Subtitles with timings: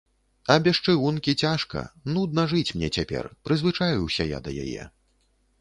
[0.53, 1.83] А без чыгункі цяжка,
[2.15, 4.91] нудна жыць мне цяпер, прызвычаіўся я да яе.